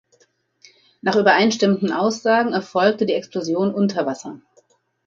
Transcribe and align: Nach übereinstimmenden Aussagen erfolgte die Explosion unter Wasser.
Nach 1.03 1.15
übereinstimmenden 1.15 1.93
Aussagen 1.93 2.53
erfolgte 2.53 3.05
die 3.05 3.13
Explosion 3.13 3.71
unter 3.71 4.07
Wasser. 4.07 4.41